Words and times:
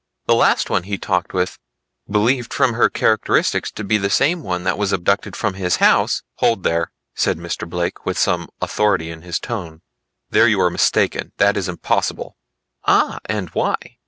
The 0.25 0.33
last 0.33 0.67
one 0.67 0.81
he 0.89 0.97
talked 0.97 1.31
with, 1.31 1.59
believed 2.09 2.51
from 2.55 2.73
her 2.73 2.89
characteristics 2.89 3.69
to 3.73 3.83
be 3.83 3.99
the 3.99 4.09
same 4.09 4.41
one 4.41 4.63
that 4.63 4.75
was 4.79 4.91
abducted 4.91 5.35
from 5.35 5.53
his 5.53 5.75
house" 5.75 6.23
"Hold 6.39 6.63
there," 6.63 6.91
said 7.13 7.37
Mr. 7.37 7.69
Blake 7.69 8.03
with 8.03 8.17
some 8.17 8.49
authority 8.63 9.11
in 9.11 9.21
his 9.21 9.37
tone, 9.37 9.83
"there 10.31 10.47
you 10.47 10.59
are 10.59 10.71
mistaken; 10.71 11.33
that 11.37 11.55
is 11.55 11.69
impossible." 11.69 12.35
"Ah, 12.83 13.19
and 13.25 13.49
why?" 13.49 13.75